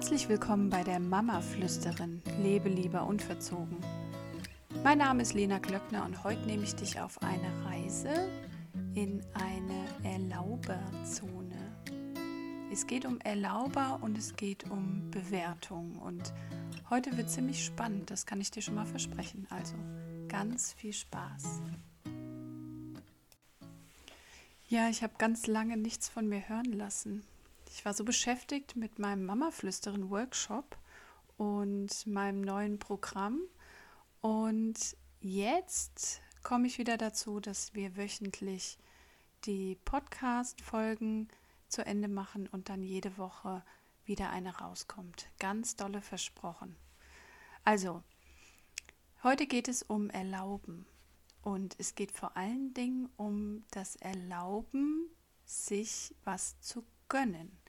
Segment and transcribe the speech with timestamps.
[0.00, 3.76] Herzlich willkommen bei der Mama-Flüsterin, lebe lieber unverzogen.
[4.82, 8.30] Mein Name ist Lena Glöckner und heute nehme ich dich auf eine Reise
[8.94, 11.76] in eine Erlauberzone.
[12.72, 16.32] Es geht um Erlauber und es geht um Bewertung und
[16.88, 19.46] heute wird ziemlich spannend, das kann ich dir schon mal versprechen.
[19.50, 19.74] Also
[20.28, 21.60] ganz viel Spaß.
[24.66, 27.22] Ja, ich habe ganz lange nichts von mir hören lassen.
[27.72, 30.76] Ich war so beschäftigt mit meinem Mama-Flüsterin-Workshop
[31.36, 33.40] und meinem neuen Programm.
[34.20, 38.76] Und jetzt komme ich wieder dazu, dass wir wöchentlich
[39.44, 41.28] die Podcast-Folgen
[41.68, 43.64] zu Ende machen und dann jede Woche
[44.04, 45.28] wieder eine rauskommt.
[45.38, 46.74] Ganz dolle versprochen.
[47.64, 48.02] Also,
[49.22, 50.86] heute geht es um Erlauben.
[51.40, 55.08] Und es geht vor allen Dingen um das Erlauben,
[55.46, 57.59] sich was zu gönnen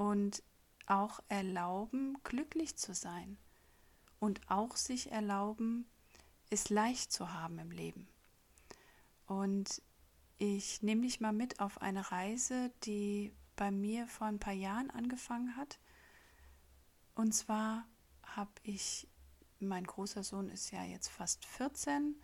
[0.00, 0.42] und
[0.86, 3.36] auch erlauben, glücklich zu sein
[4.18, 5.84] und auch sich erlauben,
[6.48, 8.08] es leicht zu haben im Leben.
[9.26, 9.82] Und
[10.38, 14.88] ich nehme dich mal mit auf eine Reise, die bei mir vor ein paar Jahren
[14.88, 15.78] angefangen hat.
[17.14, 17.86] Und zwar
[18.22, 19.06] habe ich,
[19.58, 22.16] mein großer Sohn ist ja jetzt fast 14,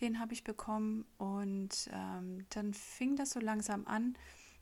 [0.00, 4.16] den habe ich bekommen und ähm, dann fing das so langsam an,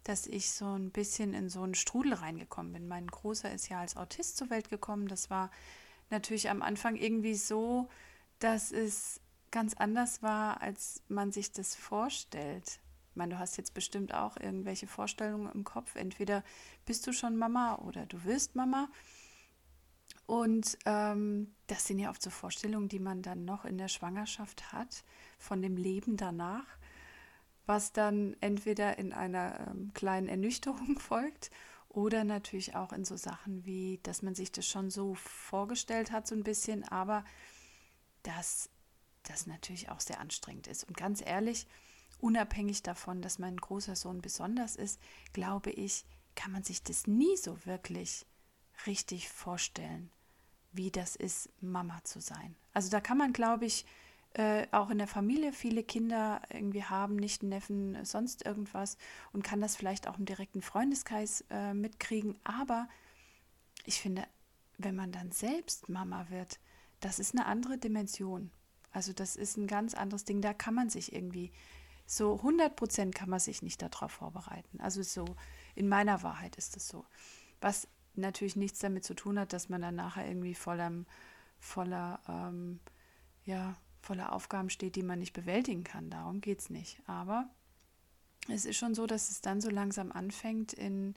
[0.05, 2.87] dass ich so ein bisschen in so einen Strudel reingekommen bin.
[2.87, 5.09] Mein Großer ist ja als Autist zur Welt gekommen.
[5.09, 5.51] Das war
[6.11, 7.89] natürlich am Anfang irgendwie so,
[8.39, 12.81] dass es ganz anders war, als man sich das vorstellt.
[13.11, 15.95] Ich meine, du hast jetzt bestimmt auch irgendwelche Vorstellungen im Kopf.
[15.95, 16.43] Entweder
[16.85, 18.89] bist du schon Mama oder du wirst Mama.
[20.27, 24.73] Und ähm, das sind ja oft so Vorstellungen, die man dann noch in der Schwangerschaft
[24.73, 25.05] hat,
[25.39, 26.67] von dem Leben danach
[27.67, 31.51] was dann entweder in einer ähm, kleinen Ernüchterung folgt
[31.89, 36.27] oder natürlich auch in so Sachen wie, dass man sich das schon so vorgestellt hat,
[36.27, 37.25] so ein bisschen, aber
[38.23, 38.69] dass
[39.23, 40.85] das natürlich auch sehr anstrengend ist.
[40.85, 41.67] Und ganz ehrlich,
[42.19, 45.01] unabhängig davon, dass mein großer Sohn besonders ist,
[45.33, 46.05] glaube ich,
[46.35, 48.27] kann man sich das nie so wirklich
[48.87, 50.11] richtig vorstellen,
[50.73, 52.57] wie das ist, Mama zu sein.
[52.73, 53.87] Also da kann man, glaube ich,
[54.35, 58.97] äh, auch in der Familie viele Kinder irgendwie haben, nicht Neffen, sonst irgendwas
[59.33, 62.37] und kann das vielleicht auch im direkten Freundeskreis äh, mitkriegen.
[62.45, 62.89] Aber
[63.85, 64.27] ich finde,
[64.77, 66.59] wenn man dann selbst Mama wird,
[67.01, 68.51] das ist eine andere Dimension.
[68.91, 70.41] Also das ist ein ganz anderes Ding.
[70.41, 71.53] Da kann man sich irgendwie
[72.07, 74.81] so 100 Prozent kann man sich nicht darauf vorbereiten.
[74.81, 75.25] Also so
[75.75, 77.05] in meiner Wahrheit ist es so.
[77.61, 80.93] Was natürlich nichts damit zu tun hat, dass man dann nachher irgendwie voller,
[81.59, 82.81] voller ähm,
[83.45, 86.11] ja, voller Aufgaben steht, die man nicht bewältigen kann.
[86.11, 87.01] Darum geht es nicht.
[87.07, 87.49] Aber
[88.49, 91.15] es ist schon so, dass es dann so langsam anfängt, in,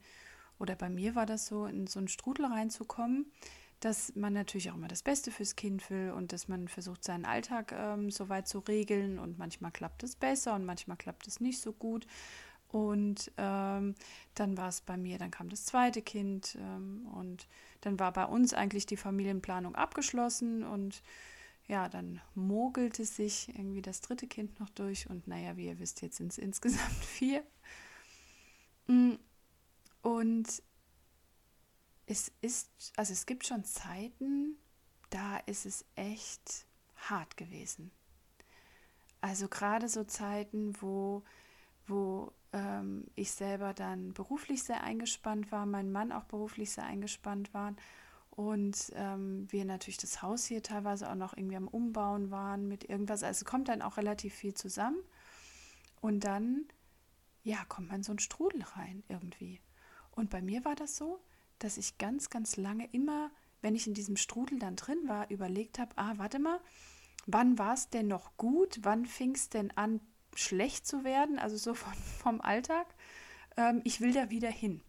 [0.60, 3.32] oder bei mir war das so, in so einen Strudel reinzukommen,
[3.80, 7.26] dass man natürlich auch immer das Beste fürs Kind will und dass man versucht, seinen
[7.26, 11.40] Alltag ähm, so weit zu regeln und manchmal klappt es besser und manchmal klappt es
[11.40, 12.08] nicht so gut.
[12.70, 13.96] Und ähm,
[14.34, 17.48] dann war es bei mir, dann kam das zweite Kind ähm, und
[17.82, 21.02] dann war bei uns eigentlich die Familienplanung abgeschlossen und
[21.68, 26.02] ja, dann mogelte sich irgendwie das dritte Kind noch durch und naja, wie ihr wisst,
[26.02, 27.44] jetzt sind es insgesamt vier.
[28.88, 29.16] Mm,
[30.02, 30.64] und
[32.06, 34.58] es ist, also es gibt schon Zeiten,
[35.10, 37.92] da ist es echt hart gewesen.
[39.20, 41.24] Also gerade so Zeiten, wo,
[41.86, 47.54] wo ähm, ich selber dann beruflich sehr eingespannt war, mein Mann auch beruflich sehr eingespannt
[47.54, 47.76] war
[48.38, 52.88] und ähm, wir natürlich das Haus hier teilweise auch noch irgendwie am Umbauen waren mit
[52.88, 53.24] irgendwas.
[53.24, 55.00] Also kommt dann auch relativ viel zusammen.
[56.02, 56.68] Und dann,
[57.44, 59.60] ja, kommt man so ein Strudel rein irgendwie.
[60.12, 61.20] Und bei mir war das so,
[61.58, 63.32] dass ich ganz, ganz lange immer,
[63.64, 66.60] wenn ich in diesem Strudel dann drin war, überlegt habe, ah, warte mal,
[67.26, 68.78] wann war es denn noch gut?
[68.84, 70.00] Wann fing es denn an,
[70.36, 71.40] schlecht zu werden?
[71.40, 72.86] Also so von, vom Alltag.
[73.58, 74.84] Ähm, ich will da wieder hin.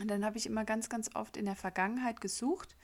[0.00, 2.76] Und dann habe ich immer ganz, ganz oft in der Vergangenheit gesucht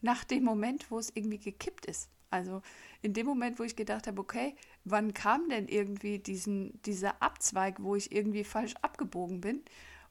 [0.00, 2.08] nach dem Moment, wo es irgendwie gekippt ist.
[2.30, 2.60] Also
[3.02, 7.82] in dem Moment, wo ich gedacht habe, okay, wann kam denn irgendwie diesen, dieser Abzweig,
[7.82, 9.62] wo ich irgendwie falsch abgebogen bin?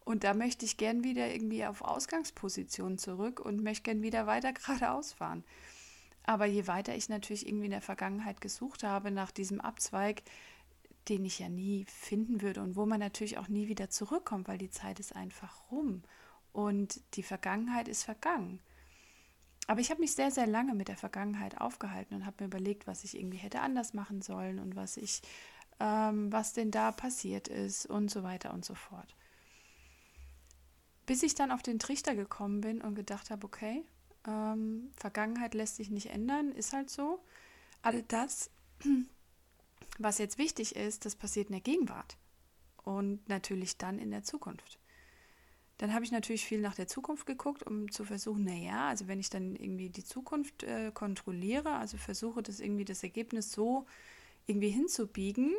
[0.05, 4.53] Und da möchte ich gern wieder irgendwie auf Ausgangsposition zurück und möchte gern wieder weiter
[4.53, 5.43] geradeaus fahren.
[6.23, 10.23] Aber je weiter ich natürlich irgendwie in der Vergangenheit gesucht habe nach diesem Abzweig,
[11.09, 14.57] den ich ja nie finden würde und wo man natürlich auch nie wieder zurückkommt, weil
[14.57, 16.01] die Zeit ist einfach rum
[16.55, 18.59] und die Vergangenheit ist vergangen.
[19.67, 22.87] Aber ich habe mich sehr, sehr lange mit der Vergangenheit aufgehalten und habe mir überlegt,
[22.87, 25.21] was ich irgendwie hätte anders machen sollen und was ich,
[25.79, 29.15] ähm, was denn da passiert ist und so weiter und so fort.
[31.05, 33.83] Bis ich dann auf den Trichter gekommen bin und gedacht habe, okay,
[34.27, 37.23] Ähm, Vergangenheit lässt sich nicht ändern, ist halt so.
[37.83, 38.49] All das,
[39.99, 42.17] was jetzt wichtig ist, das passiert in der Gegenwart
[42.83, 44.79] und natürlich dann in der Zukunft.
[45.77, 49.19] Dann habe ich natürlich viel nach der Zukunft geguckt, um zu versuchen, naja, also wenn
[49.19, 53.85] ich dann irgendwie die Zukunft äh, kontrolliere, also versuche das irgendwie das Ergebnis so
[54.47, 55.53] irgendwie hinzubiegen,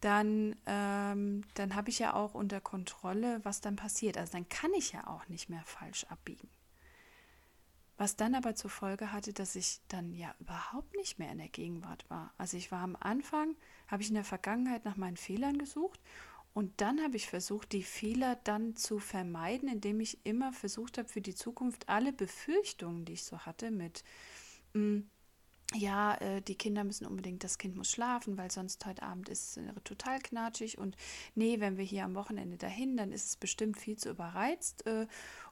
[0.00, 4.16] dann, ähm, dann habe ich ja auch unter Kontrolle, was dann passiert.
[4.16, 6.48] Also dann kann ich ja auch nicht mehr falsch abbiegen.
[7.98, 11.48] Was dann aber zur Folge hatte, dass ich dann ja überhaupt nicht mehr in der
[11.48, 12.32] Gegenwart war.
[12.36, 13.54] Also ich war am Anfang,
[13.86, 16.00] habe ich in der Vergangenheit nach meinen Fehlern gesucht
[16.54, 21.08] und dann habe ich versucht, die Fehler dann zu vermeiden, indem ich immer versucht habe,
[21.08, 24.04] für die Zukunft alle Befürchtungen, die ich so hatte, mit
[24.74, 25.10] mh, hm,
[25.74, 29.56] ja, äh, die Kinder müssen unbedingt, das Kind muss schlafen, weil sonst heute Abend ist
[29.56, 30.96] es total knatschig und
[31.34, 35.06] nee, wenn wir hier am Wochenende dahin, dann ist es bestimmt viel zu überreizt äh,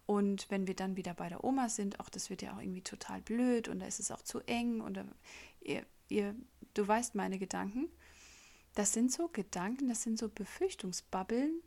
[0.07, 2.83] und wenn wir dann wieder bei der Oma sind, auch das wird ja auch irgendwie
[2.83, 5.03] total blöd und da ist es auch zu eng und
[5.61, 6.35] ihr, ihr,
[6.75, 7.89] du weißt meine Gedanken.
[8.81, 11.61] Das sind so Gedanken, das sind so Befürchtungsbabbeln,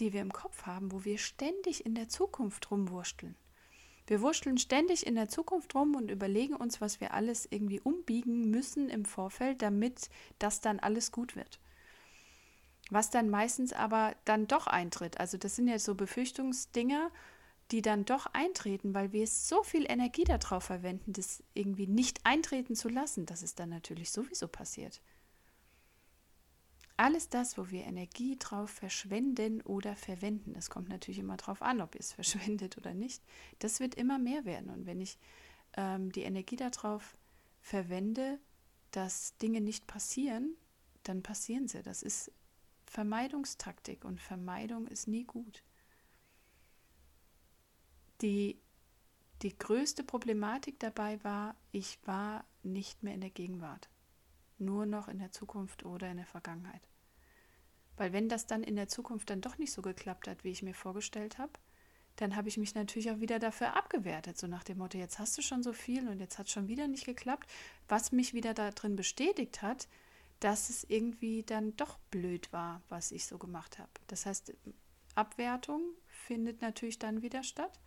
[0.00, 3.36] die wir im Kopf haben, wo wir ständig in der Zukunft rumwurschteln.
[4.08, 8.50] Wir wurschteln ständig in der Zukunft rum und überlegen uns, was wir alles irgendwie umbiegen
[8.50, 10.10] müssen im Vorfeld, damit
[10.40, 11.60] das dann alles gut wird.
[12.90, 15.20] Was dann meistens aber dann doch eintritt.
[15.20, 17.12] Also das sind ja so Befürchtungsdinger,
[17.70, 22.74] die dann doch eintreten, weil wir so viel Energie darauf verwenden, das irgendwie nicht eintreten
[22.74, 25.00] zu lassen, dass es dann natürlich sowieso passiert.
[27.00, 31.80] Alles das, wo wir Energie drauf verschwenden oder verwenden, das kommt natürlich immer darauf an,
[31.80, 33.22] ob ihr es verschwendet oder nicht,
[33.58, 34.68] das wird immer mehr werden.
[34.68, 35.16] Und wenn ich
[35.78, 37.16] ähm, die Energie darauf
[37.62, 38.38] verwende,
[38.90, 40.58] dass Dinge nicht passieren,
[41.02, 41.82] dann passieren sie.
[41.82, 42.32] Das ist
[42.84, 45.64] Vermeidungstaktik und Vermeidung ist nie gut.
[48.20, 48.60] Die,
[49.40, 53.88] die größte Problematik dabei war, ich war nicht mehr in der Gegenwart,
[54.58, 56.89] nur noch in der Zukunft oder in der Vergangenheit.
[58.00, 60.62] Weil wenn das dann in der Zukunft dann doch nicht so geklappt hat, wie ich
[60.62, 61.52] mir vorgestellt habe,
[62.16, 65.36] dann habe ich mich natürlich auch wieder dafür abgewertet, so nach dem Motto, jetzt hast
[65.36, 67.46] du schon so viel und jetzt hat es schon wieder nicht geklappt,
[67.88, 69.86] was mich wieder darin bestätigt hat,
[70.40, 73.90] dass es irgendwie dann doch blöd war, was ich so gemacht habe.
[74.06, 74.54] Das heißt,
[75.14, 77.78] Abwertung findet natürlich dann wieder statt.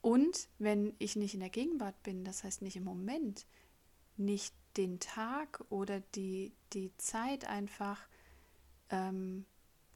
[0.00, 3.44] Und wenn ich nicht in der Gegenwart bin, das heißt nicht im Moment,
[4.16, 8.08] nicht den Tag oder die, die Zeit einfach
[8.90, 9.46] ähm,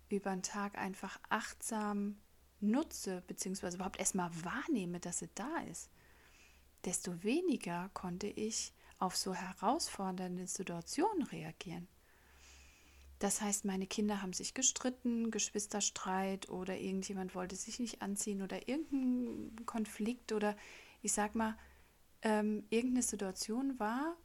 [0.09, 2.17] über den Tag einfach achtsam
[2.61, 5.91] nutze, beziehungsweise überhaupt erstmal wahrnehme, dass sie da ist,
[6.85, 11.89] desto weniger konnte ich auf so herausfordernde Situationen reagieren.
[13.19, 18.69] Das heißt, meine Kinder haben sich gestritten, Geschwisterstreit oder irgendjemand wollte sich nicht anziehen oder
[18.69, 20.57] irgendein Konflikt oder
[21.01, 21.57] ich sag mal,
[22.23, 24.17] ähm, irgendeine Situation war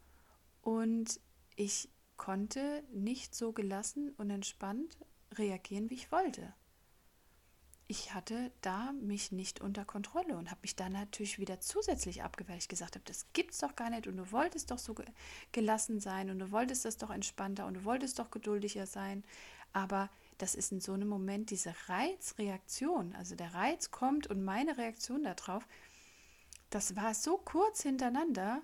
[0.62, 1.19] und
[1.56, 1.89] ich
[2.19, 4.98] konnte nicht so gelassen und entspannt
[5.33, 6.54] reagieren, wie ich wollte.
[7.88, 12.60] Ich hatte da mich nicht unter Kontrolle und habe mich dann natürlich wieder zusätzlich abgewehrt.
[12.60, 14.95] Ich gesagt habe, das gibt's doch gar nicht und du wolltest doch so
[15.51, 19.24] gelassen sein und du wolltest das doch entspannter und du wolltest doch geduldiger sein.
[19.74, 23.16] Aber das ist in so einem Moment diese Reizreaktion.
[23.16, 25.68] Also der Reiz kommt und meine Reaktion darauf,
[26.69, 28.61] das war so kurz hintereinander,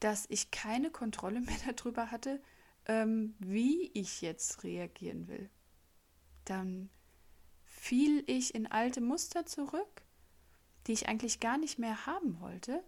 [0.00, 2.40] dass ich keine Kontrolle mehr darüber hatte,
[2.90, 5.48] ähm, wie ich jetzt reagieren will.
[6.44, 6.90] Dann
[7.64, 10.02] fiel ich in alte Muster zurück,
[10.86, 12.82] die ich eigentlich gar nicht mehr haben wollte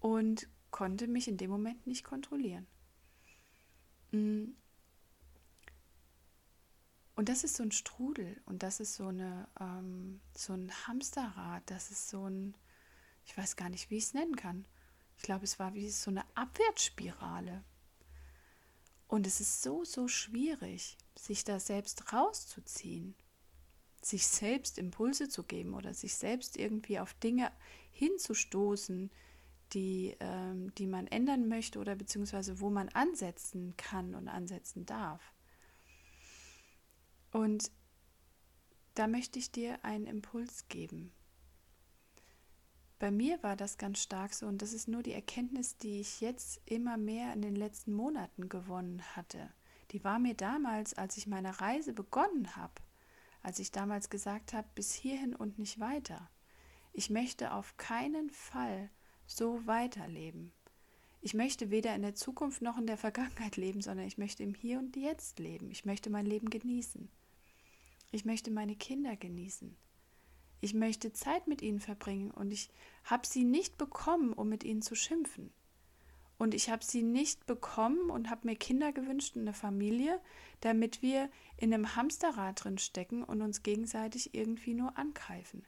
[0.00, 2.66] und konnte mich in dem Moment nicht kontrollieren.
[4.10, 4.50] Mm.
[7.14, 11.62] Und das ist so ein Strudel und das ist so, eine, ähm, so ein Hamsterrad,
[11.70, 12.54] das ist so ein,
[13.24, 14.66] ich weiß gar nicht, wie ich es nennen kann.
[15.16, 17.64] Ich glaube, es war wie so eine Abwärtsspirale.
[19.10, 23.16] Und es ist so, so schwierig, sich da selbst rauszuziehen,
[24.00, 27.50] sich selbst Impulse zu geben oder sich selbst irgendwie auf Dinge
[27.90, 29.10] hinzustoßen,
[29.72, 35.34] die, ähm, die man ändern möchte oder beziehungsweise wo man ansetzen kann und ansetzen darf.
[37.32, 37.72] Und
[38.94, 41.10] da möchte ich dir einen Impuls geben.
[43.00, 46.20] Bei mir war das ganz stark so und das ist nur die Erkenntnis, die ich
[46.20, 49.50] jetzt immer mehr in den letzten Monaten gewonnen hatte.
[49.90, 52.74] Die war mir damals, als ich meine Reise begonnen habe,
[53.42, 56.28] als ich damals gesagt habe, bis hierhin und nicht weiter.
[56.92, 58.90] Ich möchte auf keinen Fall
[59.24, 60.52] so weiterleben.
[61.22, 64.52] Ich möchte weder in der Zukunft noch in der Vergangenheit leben, sondern ich möchte im
[64.52, 65.70] Hier und Jetzt leben.
[65.70, 67.10] Ich möchte mein Leben genießen.
[68.12, 69.74] Ich möchte meine Kinder genießen.
[70.60, 72.70] Ich möchte Zeit mit ihnen verbringen und ich
[73.04, 75.52] habe sie nicht bekommen, um mit ihnen zu schimpfen.
[76.38, 80.20] Und ich habe sie nicht bekommen und habe mir Kinder gewünscht und eine Familie,
[80.60, 85.66] damit wir in einem Hamsterrad drin stecken und uns gegenseitig irgendwie nur angreifen.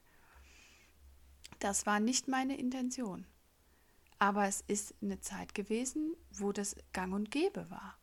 [1.58, 3.26] Das war nicht meine Intention.
[4.18, 7.98] Aber es ist eine Zeit gewesen, wo das gang und gäbe war.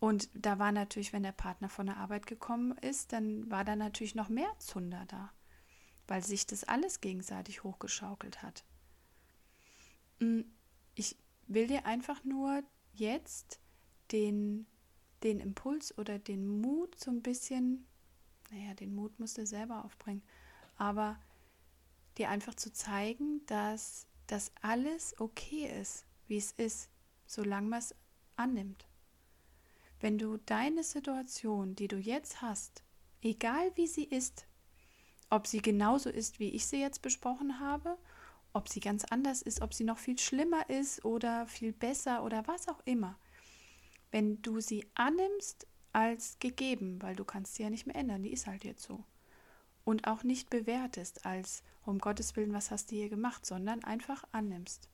[0.00, 3.76] Und da war natürlich, wenn der Partner von der Arbeit gekommen ist, dann war da
[3.76, 5.32] natürlich noch mehr Zunder da,
[6.06, 8.64] weil sich das alles gegenseitig hochgeschaukelt hat.
[10.20, 10.44] Hm,
[10.94, 13.60] ich will dir einfach nur jetzt
[14.12, 14.66] den,
[15.22, 17.86] den Impuls oder den Mut so ein bisschen,
[18.50, 20.22] naja, den Mut musst du selber aufbringen,
[20.76, 21.18] aber
[22.18, 26.88] dir einfach zu zeigen, dass das alles okay ist, wie es ist,
[27.26, 27.94] solange man es
[28.36, 28.86] annimmt.
[30.00, 32.82] Wenn du deine Situation, die du jetzt hast,
[33.22, 34.45] egal wie sie ist,
[35.30, 37.96] ob sie genauso ist, wie ich sie jetzt besprochen habe
[38.56, 42.46] ob sie ganz anders ist, ob sie noch viel schlimmer ist oder viel besser oder
[42.46, 43.18] was auch immer.
[44.10, 48.32] Wenn du sie annimmst als gegeben, weil du kannst sie ja nicht mehr ändern, die
[48.32, 49.04] ist halt jetzt so.
[49.84, 54.24] Und auch nicht bewertest als, um Gottes Willen, was hast du hier gemacht, sondern einfach
[54.32, 54.88] annimmst.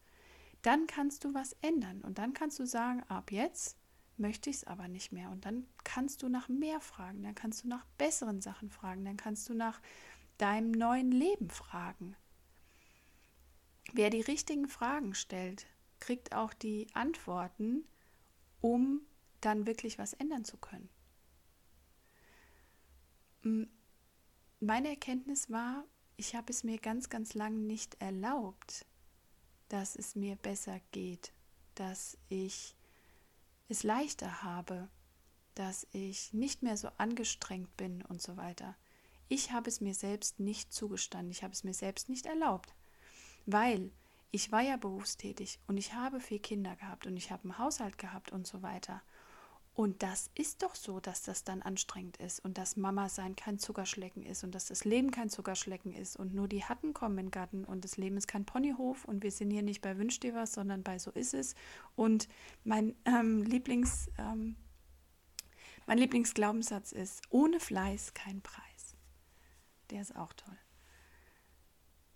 [0.62, 3.77] Dann kannst du was ändern und dann kannst du sagen, ab jetzt
[4.17, 5.31] möchte ich es aber nicht mehr.
[5.31, 9.17] Und dann kannst du nach mehr fragen, dann kannst du nach besseren Sachen fragen, dann
[9.17, 9.81] kannst du nach
[10.43, 12.17] deinem neuen Leben fragen.
[13.93, 15.67] Wer die richtigen Fragen stellt,
[16.01, 17.85] kriegt auch die Antworten,
[18.61, 19.03] um
[19.41, 20.89] dann wirklich was ändern zu können.
[24.59, 25.85] Meine Erkenntnis war,
[26.17, 28.87] ich habe es mir ganz, ganz lang nicht erlaubt,
[29.69, 31.33] dass es mir besser geht,
[31.77, 32.77] dass ich
[33.69, 34.89] es leichter habe,
[35.55, 38.77] dass ich nicht mehr so angestrengt bin und so weiter.
[39.33, 42.75] Ich habe es mir selbst nicht zugestanden, ich habe es mir selbst nicht erlaubt.
[43.47, 43.91] Weil
[44.31, 47.97] ich war ja berufstätig und ich habe vier Kinder gehabt und ich habe einen Haushalt
[47.97, 49.01] gehabt und so weiter.
[49.73, 53.59] Und das ist doch so, dass das dann anstrengend ist und dass Mama sein kein
[53.59, 57.31] Zuckerschlecken ist und dass das Leben kein Zuckerschlecken ist und nur die Hatten kommen in
[57.31, 60.35] Garten und das Leben ist kein Ponyhof und wir sind hier nicht bei Wünsch dir
[60.35, 61.55] was, sondern bei So ist es.
[61.97, 62.29] Und
[62.65, 64.57] mein ähm, Lieblings, ähm,
[65.87, 68.72] mein Lieblingsglaubenssatz ist, ohne Fleiß kein Preis.
[69.93, 70.59] Der ist auch toll.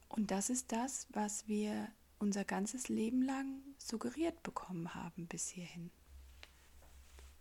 [0.09, 5.91] Und das ist das, was wir unser ganzes Leben lang suggeriert bekommen haben bis hierhin.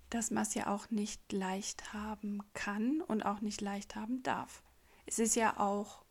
[0.10, 4.62] Dass man es ja auch nicht leicht haben kann und auch nicht leicht haben darf.
[5.06, 6.04] Es ist ja auch,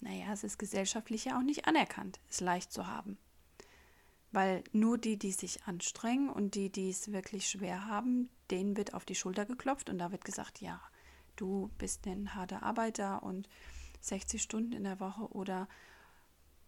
[0.00, 3.16] naja, es ist gesellschaftlich ja auch nicht anerkannt, es leicht zu haben.
[4.30, 8.92] Weil nur die, die sich anstrengen und die, die es wirklich schwer haben, denen wird
[8.92, 10.82] auf die Schulter geklopft und da wird gesagt, ja,
[11.40, 13.48] du bist ein harter Arbeiter und
[14.00, 15.68] 60 Stunden in der Woche oder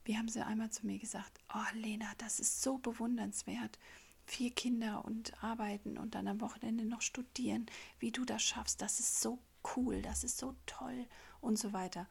[0.04, 3.78] wie haben sie einmal zu mir gesagt, oh Lena, das ist so bewundernswert.
[4.24, 7.66] Vier Kinder und arbeiten und dann am Wochenende noch studieren,
[7.98, 9.38] wie du das schaffst, das ist so
[9.76, 11.06] cool, das ist so toll
[11.40, 12.08] und so weiter.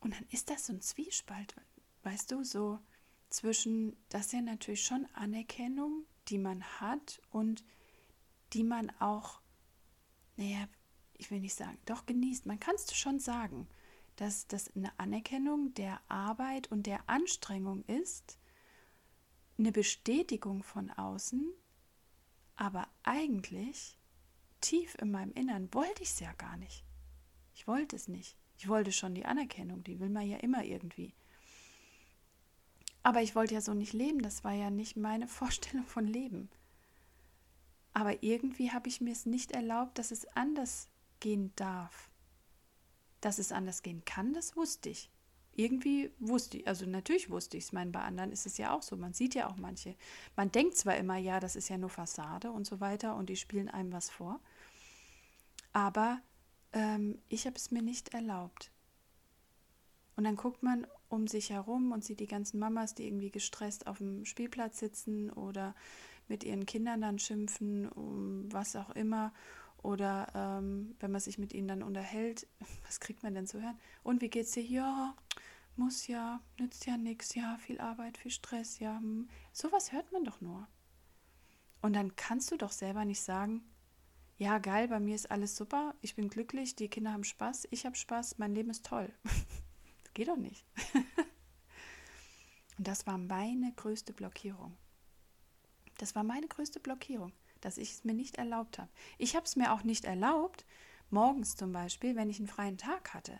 [0.00, 1.54] Und dann ist das so ein Zwiespalt,
[2.02, 2.78] weißt du, so
[3.30, 7.64] zwischen, das ist ja natürlich schon Anerkennung, die man hat und
[8.52, 9.40] die man auch,
[10.36, 10.68] naja,
[11.18, 12.46] ich will nicht sagen, doch genießt.
[12.46, 13.68] Man kann es schon sagen
[14.16, 18.38] dass das eine Anerkennung der Arbeit und der Anstrengung ist,
[19.58, 21.52] eine Bestätigung von außen,
[22.56, 23.98] aber eigentlich
[24.60, 26.84] tief in meinem Innern wollte ich es ja gar nicht.
[27.54, 28.36] Ich wollte es nicht.
[28.56, 31.12] Ich wollte schon die Anerkennung, die will man ja immer irgendwie.
[33.02, 36.48] Aber ich wollte ja so nicht leben, das war ja nicht meine Vorstellung von Leben.
[37.92, 40.88] Aber irgendwie habe ich mir es nicht erlaubt, dass es anders
[41.24, 42.10] gehen darf.
[43.22, 45.10] Dass es anders gehen kann, das wusste ich.
[45.56, 47.68] Irgendwie wusste ich, also natürlich wusste ich es.
[47.68, 48.94] Ich meine, bei anderen ist es ja auch so.
[48.96, 49.96] Man sieht ja auch manche.
[50.36, 53.36] Man denkt zwar immer, ja, das ist ja nur Fassade und so weiter und die
[53.36, 54.38] spielen einem was vor.
[55.72, 56.20] Aber
[56.74, 58.70] ähm, ich habe es mir nicht erlaubt.
[60.16, 63.86] Und dann guckt man um sich herum und sieht die ganzen Mamas, die irgendwie gestresst
[63.86, 65.74] auf dem Spielplatz sitzen oder
[66.28, 69.32] mit ihren Kindern dann schimpfen, um was auch immer.
[69.84, 72.46] Oder ähm, wenn man sich mit ihnen dann unterhält,
[72.86, 73.78] was kriegt man denn zu hören?
[74.02, 74.62] Und wie geht's dir?
[74.62, 75.14] Ja,
[75.76, 78.96] muss ja, nützt ja nichts, ja, viel Arbeit, viel Stress, ja.
[78.96, 79.28] Hm.
[79.52, 80.66] Sowas hört man doch nur.
[81.82, 83.62] Und dann kannst du doch selber nicht sagen,
[84.38, 87.84] ja, geil, bei mir ist alles super, ich bin glücklich, die Kinder haben Spaß, ich
[87.84, 89.12] habe Spaß, mein Leben ist toll.
[89.22, 90.64] das geht doch nicht.
[92.78, 94.78] Und das war meine größte Blockierung.
[95.98, 97.32] Das war meine größte Blockierung
[97.64, 98.90] dass ich es mir nicht erlaubt habe.
[99.18, 100.64] Ich habe es mir auch nicht erlaubt,
[101.10, 103.38] morgens zum Beispiel, wenn ich einen freien Tag hatte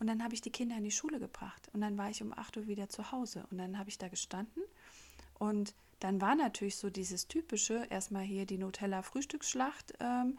[0.00, 1.68] Und dann habe ich die Kinder in die Schule gebracht.
[1.72, 3.46] Und dann war ich um 8 Uhr wieder zu Hause.
[3.50, 4.62] Und dann habe ich da gestanden.
[5.38, 10.38] Und dann war natürlich so dieses typische, erstmal hier die Nutella-Frühstücksschlacht ähm,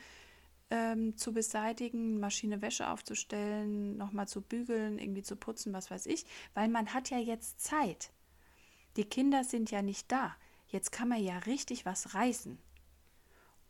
[0.70, 6.26] ähm, zu beseitigen, Maschine Wäsche aufzustellen, nochmal zu bügeln, irgendwie zu putzen, was weiß ich.
[6.54, 8.12] Weil man hat ja jetzt Zeit.
[8.98, 10.36] Die Kinder sind ja nicht da.
[10.68, 12.58] Jetzt kann man ja richtig was reißen.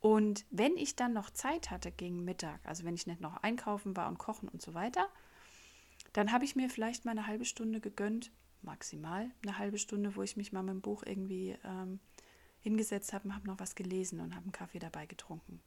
[0.05, 3.97] Und wenn ich dann noch Zeit hatte gegen Mittag, also wenn ich nicht noch einkaufen
[3.97, 5.09] war und kochen und so weiter,
[6.13, 8.31] dann habe ich mir vielleicht mal eine halbe Stunde gegönnt,
[8.61, 11.99] maximal eine halbe Stunde, wo ich mich mal mit dem Buch irgendwie ähm,
[12.59, 15.59] hingesetzt habe und habe noch was gelesen und habe einen Kaffee dabei getrunken.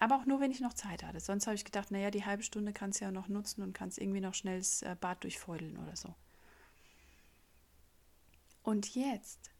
[0.00, 1.20] Aber auch nur, wenn ich noch Zeit hatte.
[1.20, 3.98] Sonst habe ich gedacht, naja, die halbe Stunde kannst du ja noch nutzen und kannst
[3.98, 6.12] irgendwie noch schnell das äh, Bad durchfeudeln oder so.
[8.64, 9.52] Und jetzt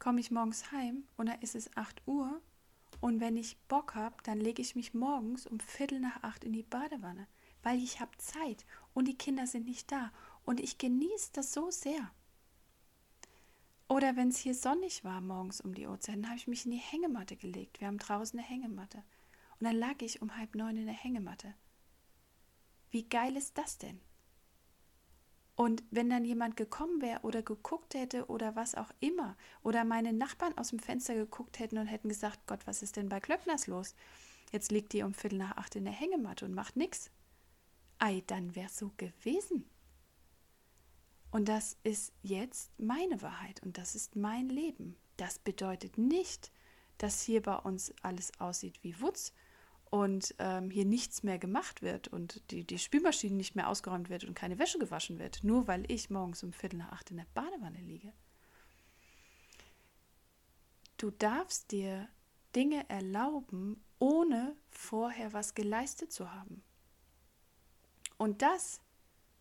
[0.00, 2.42] komme ich morgens heim und da ist es 8 Uhr
[3.04, 6.54] und wenn ich Bock habe, dann lege ich mich morgens um Viertel nach acht in
[6.54, 7.26] die Badewanne,
[7.62, 10.10] weil ich habe Zeit und die Kinder sind nicht da
[10.46, 12.10] und ich genieße das so sehr.
[13.88, 16.70] Oder wenn es hier sonnig war morgens um die Uhrzeit, dann habe ich mich in
[16.70, 17.78] die Hängematte gelegt.
[17.78, 19.04] Wir haben draußen eine Hängematte.
[19.60, 21.52] Und dann lag ich um halb neun in der Hängematte.
[22.90, 24.00] Wie geil ist das denn?
[25.56, 30.12] Und wenn dann jemand gekommen wäre oder geguckt hätte oder was auch immer, oder meine
[30.12, 33.68] Nachbarn aus dem Fenster geguckt hätten und hätten gesagt, Gott, was ist denn bei Klöckners
[33.68, 33.94] los?
[34.50, 37.10] Jetzt liegt die um Viertel nach acht in der Hängematte und macht nichts.
[37.98, 39.64] Ei, dann wär's so gewesen.
[41.30, 44.96] Und das ist jetzt meine Wahrheit und das ist mein Leben.
[45.16, 46.52] Das bedeutet nicht,
[46.98, 49.32] dass hier bei uns alles aussieht wie Wutz
[49.94, 54.24] und ähm, hier nichts mehr gemacht wird und die, die Spülmaschine nicht mehr ausgeräumt wird
[54.24, 57.28] und keine Wäsche gewaschen wird, nur weil ich morgens um Viertel nach acht in der
[57.32, 58.12] Badewanne liege.
[60.96, 62.08] Du darfst dir
[62.56, 66.64] Dinge erlauben, ohne vorher was geleistet zu haben.
[68.16, 68.80] Und das,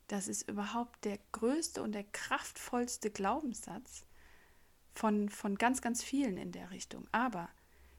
[0.05, 4.05] das ist überhaupt der größte und der kraftvollste Glaubenssatz
[4.93, 7.07] von, von ganz, ganz vielen in der Richtung.
[7.11, 7.49] Aber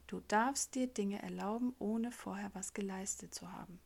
[0.07, 3.79] Du darfst dir Dinge erlauben, ohne vorher was geleistet zu haben.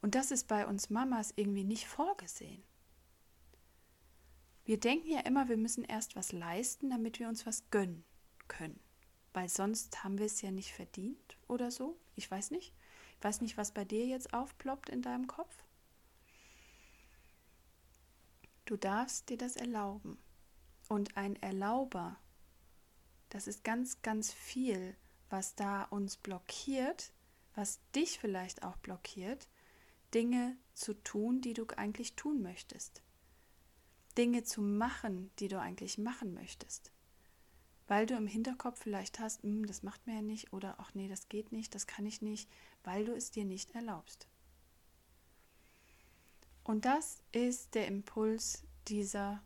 [0.00, 2.62] Und das ist bei uns Mamas irgendwie nicht vorgesehen.
[4.64, 8.04] Wir denken ja immer, wir müssen erst was leisten, damit wir uns was gönnen
[8.48, 8.80] können.
[9.34, 11.98] Weil sonst haben wir es ja nicht verdient oder so.
[12.16, 12.72] Ich weiß nicht.
[13.18, 15.64] Ich weiß nicht, was bei dir jetzt aufploppt in deinem Kopf.
[18.64, 20.18] Du darfst dir das erlauben.
[20.88, 22.16] Und ein Erlauber
[23.34, 24.94] das ist ganz, ganz viel,
[25.28, 27.12] was da uns blockiert,
[27.56, 29.48] was dich vielleicht auch blockiert,
[30.14, 33.02] Dinge zu tun, die du eigentlich tun möchtest.
[34.16, 36.92] Dinge zu machen, die du eigentlich machen möchtest.
[37.88, 41.08] Weil du im Hinterkopf vielleicht hast, hm, das macht mir ja nicht oder ach nee,
[41.08, 42.48] das geht nicht, das kann ich nicht,
[42.84, 44.28] weil du es dir nicht erlaubst.
[46.62, 49.42] Und das ist der Impuls dieser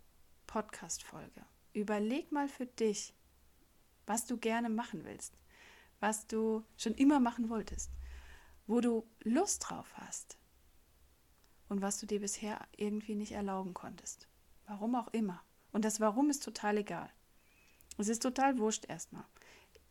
[0.47, 1.47] Podcast-Folge.
[1.73, 3.15] Überleg mal für dich,
[4.09, 5.35] was du gerne machen willst,
[6.01, 7.91] was du schon immer machen wolltest,
[8.67, 10.39] wo du Lust drauf hast
[11.69, 14.27] und was du dir bisher irgendwie nicht erlauben konntest.
[14.67, 15.43] Warum auch immer.
[15.73, 17.11] Und das Warum ist total egal.
[17.99, 19.25] Es ist total wurscht erstmal.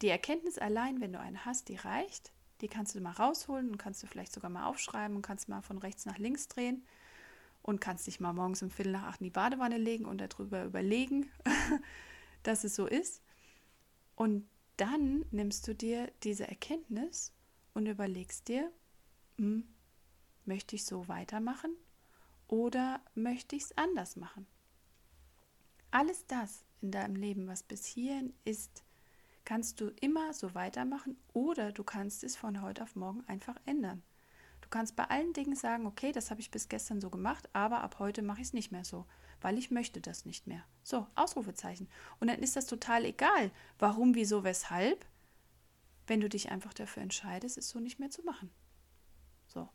[0.02, 2.32] Die Erkenntnis allein, wenn du eine hast, die reicht.
[2.62, 5.62] Die kannst du mal rausholen und kannst du vielleicht sogar mal aufschreiben und kannst mal
[5.62, 6.84] von rechts nach links drehen
[7.62, 10.64] und kannst dich mal morgens um Viertel nach acht in die Badewanne legen und darüber
[10.64, 11.30] überlegen,
[12.44, 13.22] dass es so ist.
[14.18, 17.32] Und dann nimmst du dir diese Erkenntnis
[17.76, 18.72] und überlegst dir,
[19.38, 19.64] hm,
[20.44, 21.72] möchte ich so weitermachen
[22.48, 24.48] oder möchte ich es anders machen?
[25.92, 28.84] Alles das in deinem Leben, was bis hierhin ist,
[29.46, 34.02] kannst du immer so weitermachen oder du kannst es von heute auf morgen einfach ändern.
[34.62, 37.82] Du kannst bei allen Dingen sagen, okay, das habe ich bis gestern so gemacht, aber
[37.82, 39.06] ab heute mache ich es nicht mehr so
[39.42, 40.64] weil ich möchte das nicht mehr.
[40.84, 41.88] So, Ausrufezeichen.
[42.20, 45.06] Und dann ist das total egal, warum, wieso, weshalb,
[46.08, 48.50] wenn du dich einfach dafür entscheidest, es so nicht mehr zu machen.
[49.48, 49.70] So.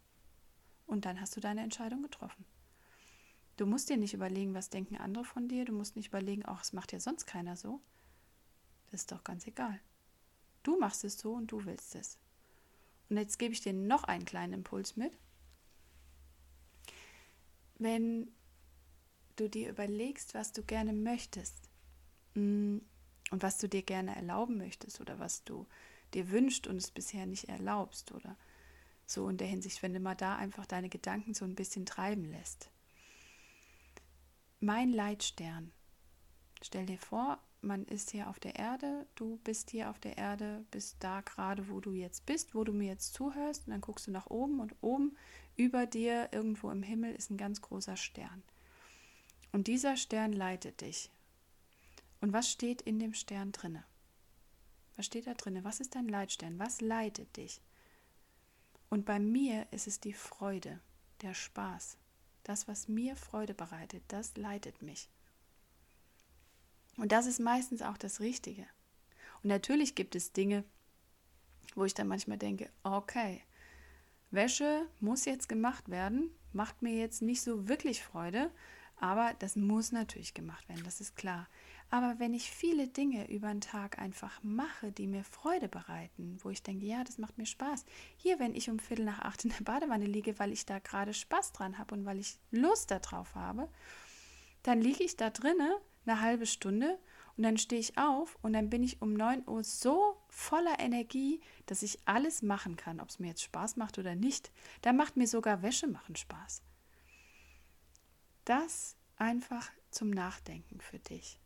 [0.86, 2.44] Und dann hast du deine Entscheidung getroffen.
[3.56, 5.64] Du musst dir nicht überlegen, was denken andere von dir.
[5.64, 7.80] Du musst nicht überlegen, ach, es macht ja sonst keiner so.
[8.90, 9.80] Das ist doch ganz egal.
[10.62, 12.18] Du machst es so und du willst es.
[13.08, 15.12] Und jetzt gebe ich dir noch einen kleinen Impuls mit.
[17.78, 18.32] Wenn
[19.36, 21.70] du dir überlegst, was du gerne möchtest
[22.34, 22.78] mm,
[23.30, 25.66] und was du dir gerne erlauben möchtest oder was du
[26.14, 28.36] dir wünschst und es bisher nicht erlaubst oder
[29.06, 32.24] so in der Hinsicht, wenn du mal da einfach deine Gedanken so ein bisschen treiben
[32.30, 32.70] lässt.
[34.60, 35.72] Mein Leitstern.
[36.62, 40.64] Stell dir vor, man ist hier auf der Erde, du bist hier auf der Erde,
[40.70, 44.06] bist da gerade, wo du jetzt bist, wo du mir jetzt zuhörst, und dann guckst
[44.06, 45.16] du nach oben und oben
[45.56, 48.42] Über dir irgendwo im Himmel ist ein ganz großer Stern.
[49.52, 51.10] Und dieser Stern leitet dich.
[52.20, 53.84] Und was steht in dem Stern drinne?
[54.96, 55.64] Was steht da drinne?
[55.64, 56.58] Was ist dein Leitstern?
[56.58, 57.60] Was leitet dich?
[58.88, 60.80] Und bei mir ist es die Freude,
[61.22, 61.96] der Spaß.
[62.44, 65.08] Das, was mir Freude bereitet, das leitet mich.
[66.96, 68.66] Und das ist meistens auch das Richtige.
[69.42, 70.64] Und natürlich gibt es Dinge,
[71.74, 73.42] wo ich dann manchmal denke, okay,
[74.30, 78.50] Wäsche muss jetzt gemacht werden, macht mir jetzt nicht so wirklich Freude,
[79.02, 81.48] aber das muss natürlich gemacht werden, das ist klar.
[81.90, 86.50] Aber wenn ich viele Dinge über den Tag einfach mache, die mir Freude bereiten, wo
[86.50, 87.84] ich denke, ja, das macht mir Spaß.
[88.16, 91.14] Hier, wenn ich um Viertel nach acht in der Badewanne liege, weil ich da gerade
[91.14, 93.68] Spaß dran habe und weil ich Lust darauf habe,
[94.62, 96.96] dann liege ich da drinne eine halbe Stunde
[97.36, 101.40] und dann stehe ich auf und dann bin ich um 9 Uhr so voller Energie,
[101.66, 104.52] dass ich alles machen kann, ob es mir jetzt Spaß macht oder nicht.
[104.82, 106.62] Da macht mir sogar Wäsche machen Spaß.
[108.52, 111.40] Das einfach zum Nachdenken für dich.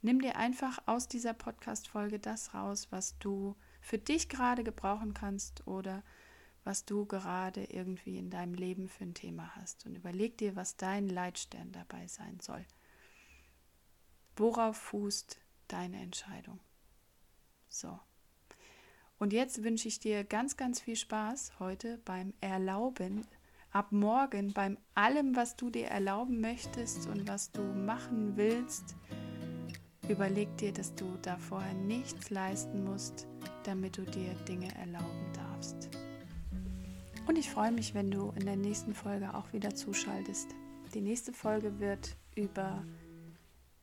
[0.00, 5.66] Nimm dir einfach aus dieser Podcast-Folge das raus, was du für dich gerade gebrauchen kannst
[5.66, 6.02] oder
[6.64, 9.84] was du gerade irgendwie in deinem Leben für ein Thema hast.
[9.84, 12.64] Und überleg dir, was dein Leitstern dabei sein soll.
[14.34, 16.58] Worauf fußt deine Entscheidung?
[17.68, 18.00] So.
[19.18, 23.26] Und jetzt wünsche ich dir ganz, ganz viel Spaß heute beim Erlauben
[23.74, 28.94] ab morgen beim allem, was du dir erlauben möchtest und was du machen willst,
[30.08, 33.26] überleg dir, dass du da vorher nichts leisten musst,
[33.64, 35.90] damit du dir Dinge erlauben darfst.
[37.26, 40.54] Und ich freue mich, wenn du in der nächsten Folge auch wieder zuschaltest.
[40.94, 42.84] Die nächste Folge wird über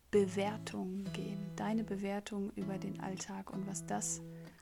[0.09, 4.21] Bewertungen gehen, deine Bewertung über den Alltag und was das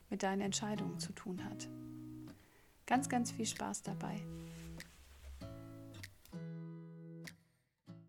[0.09, 1.69] mit deinen Entscheidungen zu tun hat.
[2.87, 4.19] Ganz, ganz viel Spaß dabei.